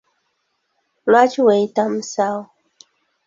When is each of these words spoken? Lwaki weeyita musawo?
Lwaki 1.09 1.39
weeyita 1.47 1.83
musawo? 1.93 2.41